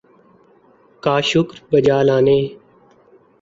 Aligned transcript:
کا 1.03 1.15
شکر 1.29 1.57
بجا 1.71 1.97
لانے 2.07 2.39